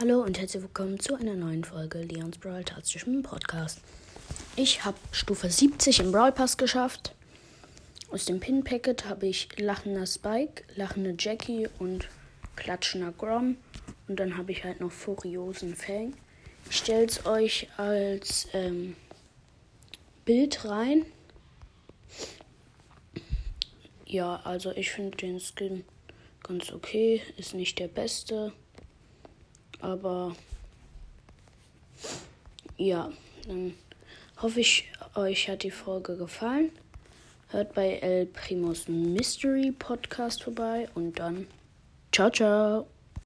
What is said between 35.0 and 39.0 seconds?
euch hat die Folge gefallen. Hört bei El Primos